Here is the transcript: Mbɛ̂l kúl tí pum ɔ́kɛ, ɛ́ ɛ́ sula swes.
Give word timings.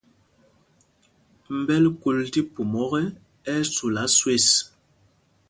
Mbɛ̂l 1.57 1.85
kúl 2.01 2.17
tí 2.33 2.41
pum 2.51 2.71
ɔ́kɛ, 2.83 3.01
ɛ́ 3.51 3.57
ɛ́ 3.61 3.67
sula 3.73 4.03
swes. 4.17 4.47